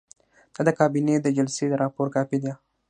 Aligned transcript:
دا 0.53 0.61
د 0.67 0.69
کابینې 0.79 1.15
د 1.21 1.27
جلسې 1.37 1.65
د 1.69 1.73
راپور 1.81 2.07
کاپي 2.15 2.37
ده. 2.43 2.53